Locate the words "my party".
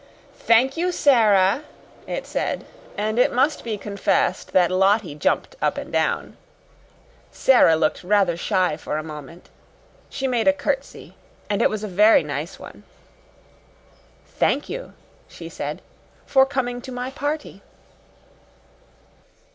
16.91-17.61